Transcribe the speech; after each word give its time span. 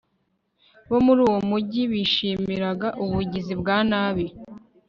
bo 0.89 0.99
muri 1.05 1.19
uwo 1.27 1.39
mugi 1.49 1.81
bishimiraga 1.91 2.87
ubugizi 3.03 3.53
bwa 3.61 3.77
nabi 3.89 4.25